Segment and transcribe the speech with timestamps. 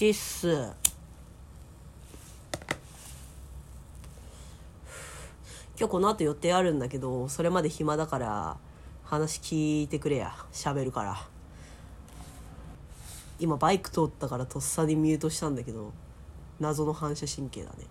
[0.00, 0.74] ちっす今
[5.76, 8.56] 日この後予定あるんだけどそれまで暇だから
[9.04, 10.34] 話聞いてくれや。
[10.54, 11.22] 喋るから。
[13.40, 15.92] 今バイク通ったからとっさにミュートしたんだけど
[16.60, 17.84] 謎の反射神経だね。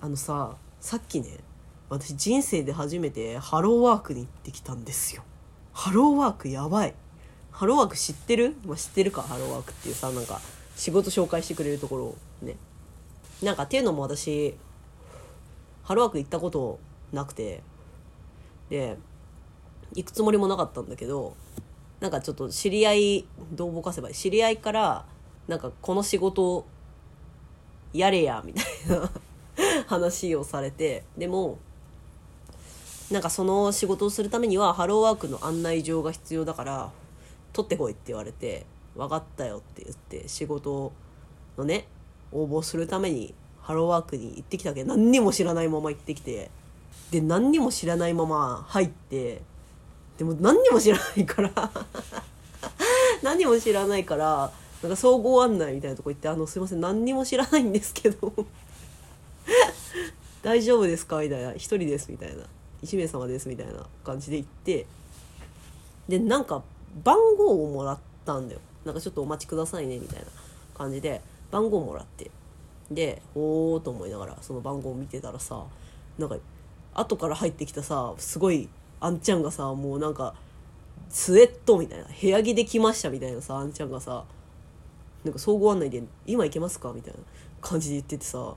[0.00, 1.40] あのささっきね
[1.90, 5.22] 私人生で初めてハローワークに行ってきたんですよ。
[5.74, 6.94] ハローワークやばい。
[7.50, 10.40] ハローワーク知ってる、まあ、知ってるかハローワークっていうさなんか
[10.76, 12.56] 仕事紹介してくれるところね。
[13.42, 14.54] なんかっていうのも私
[15.82, 16.78] ハローワーク行ったこと
[17.12, 17.62] なくて
[18.70, 18.96] で
[19.94, 21.36] 行くつもりもなかったんだけど
[22.00, 24.14] なんかちょっと知り合いどうぼかせばいい。
[24.14, 25.04] 知り合いから
[25.48, 26.66] なんかこの仕事
[27.92, 29.10] やれやみたいな
[29.86, 31.58] 話をされてでも
[33.10, 36.90] なんかその仕事をするためにはハローワークの案内状が必要だから
[37.52, 38.64] 取ってこいって言われて
[38.96, 40.92] 分かったよって言って仕事
[41.56, 41.86] のね
[42.30, 44.84] 応募するためにハローワークに行ってきたけ。
[44.84, 46.50] ど何にも知らないまま行ってきて。
[47.10, 49.42] で何にも知らないまま入って。
[50.18, 51.52] でも何にも知らないから。
[53.22, 58.32] 何にも知らないからなんか総合案内みたいなとこ行って「あのすいません何にも知らないんですけど。
[60.42, 62.42] 大丈夫ですか?」みたいな「一人です」みたいな
[62.82, 64.86] 「1名様です」みたいな感じで行って。
[66.08, 66.64] でなんか
[67.04, 68.60] 番号をもらったんだよ。
[68.84, 70.26] なんかちょっとお待ちくださいねみたいな
[70.76, 71.20] 感じで
[71.50, 72.30] 番号もらって
[72.90, 75.64] でおおと思いながらその番号を見てたらさ
[76.18, 76.36] なんか
[76.94, 78.68] 後から入ってきたさすごい
[79.00, 80.34] あんちゃんがさもうなんか
[81.08, 84.24] スウェットみたいな部屋着で来ましたみたいなさあんちゃんがさ
[85.24, 87.20] なんか総合案内で「今行けますか?」みたいな
[87.60, 88.54] 感じで言っててさ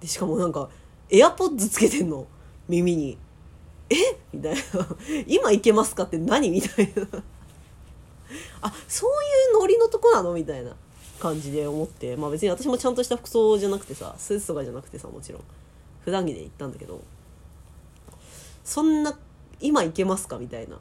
[0.00, 0.68] でしかもなんか
[1.10, 2.26] エアポッズつけてんの
[2.68, 3.18] 耳に
[3.90, 3.94] 「え？
[4.32, 4.60] みたいな
[5.26, 6.50] 「今行けますか?」って何？
[6.50, 7.22] みたいな
[8.60, 9.10] あそう
[9.54, 10.32] いうノリのとこなの？
[10.32, 10.74] みたいな
[11.20, 12.16] 感じで思って。
[12.16, 15.42] まあ別に私もちゃんとした服装じゃなくてさスーツとかじゃなくてさもちろん。
[16.04, 17.00] 普段着で行ったんだけど。
[18.64, 19.18] そんな
[19.60, 20.38] 今行けますか？
[20.38, 20.78] みたいな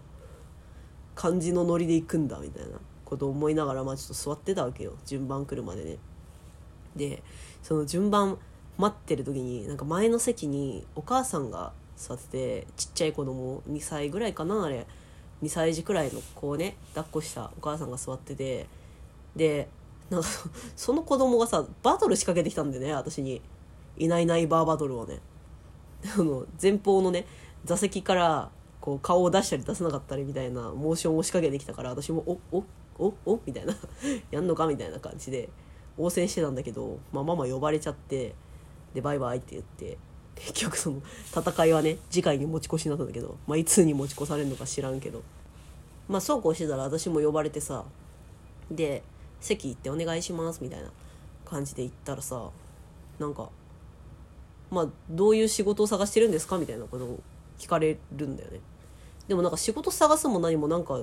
[1.16, 2.80] 感じのノリで行くんだみたいな。
[3.04, 4.94] こと思いながらまあちょっと座ってたわけよ。
[5.06, 5.98] 順番来るまでね。
[6.96, 7.22] で
[7.62, 8.38] その順番
[8.78, 14.88] 待ってる時になんか前の席にお母さんが座っててちっちゃい子供2歳ぐらいかなあれ。
[15.44, 18.68] 2歳児くらいの子をね抱っこしたお母さんが座ってて
[19.36, 19.68] で
[20.10, 20.28] なんか
[20.76, 23.42] その子供がさバトル仕掛けてきたんでね私に。
[23.98, 25.20] いないいないバーバトルをね。
[26.18, 27.28] あの前方のね
[27.64, 32.64] 座席からこう顔を出したり出さなかったりみたいなモーションを仕掛けてきたから私も「おお
[32.98, 33.76] おおみたいな
[34.32, 35.50] やんのかみたいな感じで
[36.00, 38.34] 応戦してたんだけど、まあ、ママ呼ばれちゃって
[38.96, 40.00] でバイバイって言って
[40.48, 41.02] 結局その
[41.36, 45.22] 戦いはね次回に持ち越しになったんだけど、まあ、いつに持ち越されるのか知らんけど。
[46.12, 47.86] まあそうこうしてたら私も呼ばれてさ
[48.70, 49.02] で
[49.40, 50.92] 席行ってお願いしますみたいな
[51.46, 52.50] 感じで行ったらさ
[53.18, 53.50] なんか
[54.70, 57.20] まあどういう仕事を探してるんですかみたいなことを
[57.58, 58.60] 聞かれるんだよね。
[59.28, 61.00] でもなんか仕事探すも何もなんか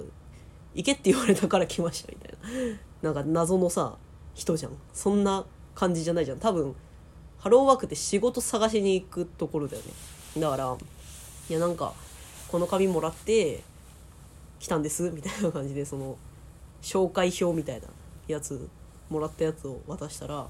[0.75, 2.79] 行けって言われたから来ましたみたいな。
[3.03, 3.97] なんか謎のさ
[4.35, 4.73] 人じゃん。
[4.93, 6.39] そんな感じじゃないじゃん。
[6.39, 6.75] 多分
[7.41, 9.93] ハローワークって仕事探しに行くところだよね
[10.41, 10.77] だから
[11.49, 11.95] いやなんか
[12.49, 13.63] この紙もらって
[14.59, 16.17] 来たんですみたいな感じでその
[16.83, 17.89] 紹介表みたいな
[18.27, 18.69] やつ
[19.09, 20.47] もらったやつを渡したら、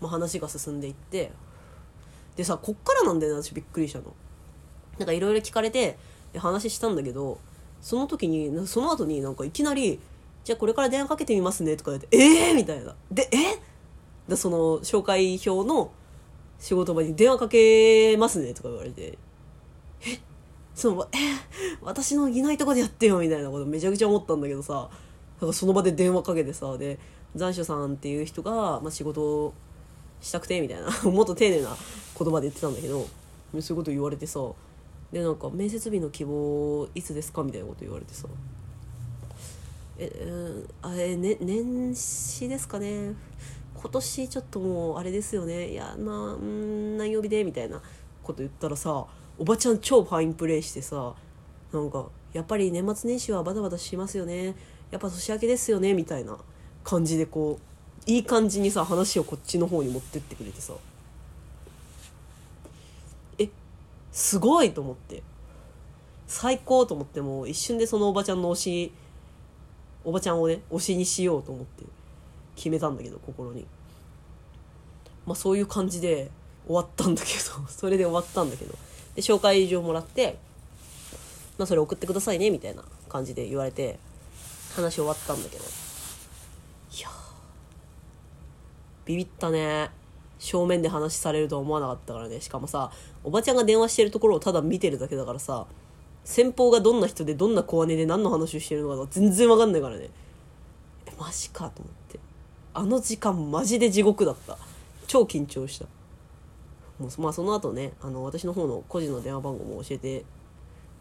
[0.00, 1.30] まあ、話が進んでいって
[2.36, 4.14] でさこっからなんだよね私びっくりしたの
[4.98, 5.98] なんかいろいろ聞かれて
[6.32, 7.38] で話したんだけど
[7.80, 10.00] その時にその後になんかいきなり
[10.44, 13.60] 「じゃあこれから電話かけてみますね」とか言って「ええー!」みたいなで「え
[14.28, 15.90] でその紹介表の
[16.58, 19.18] 仕事場に電話かけますねとか言われて
[20.02, 20.18] え
[20.74, 21.16] そのえ
[21.82, 24.88] 私のいないとこでやってよみたいなことめちゃくちゃ思ったんだけどさ
[25.40, 26.98] なんかその場で電話かけてさで
[27.34, 29.52] 残暑さんっていう人が、まあ、仕事
[30.20, 31.76] したくてみたいな もっと丁寧な
[32.18, 33.06] 言葉で言ってたんだけど
[33.52, 34.40] そういうこと言われてさ
[35.12, 38.26] でなんか面接日の希望いつですかみたいなこと言われてさ
[39.98, 43.14] えうんあれ、ね、年始ですかね。
[43.80, 45.70] 今年ちょっともうあれですよね。
[45.70, 47.80] いやなうん何曜日でみたいな
[48.22, 49.06] こと言ったらさ
[49.38, 51.14] おばちゃん超ファインプレーしてさ
[51.72, 54.54] なんかやっぱり年末年始はバタバタしますよね。
[54.90, 56.38] やっぱ年明けですよねみたいな
[56.84, 60.74] 感じでこういい感じにさ話をこっちの方に持ってってくれてさ。
[63.38, 63.48] え
[64.12, 65.22] すごいと思って。
[66.26, 68.92] 最高と思ってもう一瞬でそのおばちゃんの推し
[70.04, 71.84] おばちゃんをね推しにしようと思って。
[72.56, 73.66] 決めたんだけど心に。
[75.26, 76.30] まあそういう感じで
[76.66, 78.74] 終わったんだけど それで終わったんだけど。
[79.14, 80.38] で紹介状もらって
[81.56, 83.98] まあそれ送ってくださいねみたいな感じで言われて
[84.74, 85.64] 話終わったんだけど。
[85.64, 87.08] いや
[89.04, 89.90] ビビったね。
[90.38, 92.40] 正面で話されるとは思わなかったからね。
[92.40, 92.90] しかもさ
[93.24, 95.66] おばちゃんが電話してるところをただ見てるだけだからさ
[96.24, 100.10] 先方がどんな人でどんな小姉で何の話をしてるのか全然わかんないからね。
[101.18, 102.18] マジかと思って。
[102.76, 104.58] あの時間マジで地獄だった。
[105.06, 105.86] 超緊張した。
[106.98, 110.24] もうまあその後ねあの私の方の個人の電話番号も教えて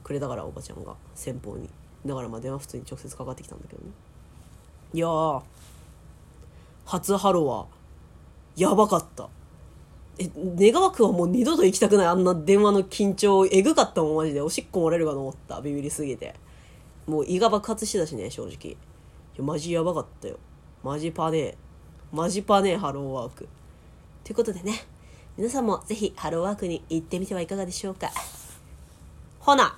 [0.02, 1.70] くれたからおばちゃんが先方に。
[2.06, 3.90] だからまあ電話普通に直接かかってきたんだけどね。
[4.94, 5.42] いやー
[6.86, 7.66] 初ハロは
[8.56, 9.28] やばかった。
[10.18, 12.08] え願わくはもう二度と行きたくない。
[12.08, 14.40] あんな電話の緊張えぐかったもんマジで。
[14.40, 15.60] おしっこ漏れるかと思った。
[15.60, 16.36] ビビりすぎて。
[17.06, 18.72] もう胃が爆発してたしね正直。
[18.72, 18.78] い
[19.38, 20.38] やマジやばかったよ。
[20.84, 21.56] マジパネー
[22.16, 23.50] マジパネハローワーク。
[24.24, 24.86] ということでね
[25.38, 28.10] 皆さんもぜひハローワークに行ってみてはいかがでしょうか。
[29.40, 29.78] ほな！